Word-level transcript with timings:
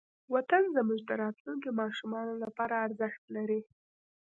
وطن 0.33 0.63
زموږ 0.75 0.99
د 1.05 1.11
راتلونکې 1.23 1.69
ماشومانو 1.81 2.33
لپاره 2.43 2.75
ارزښت 2.85 3.23
لري. 3.35 3.61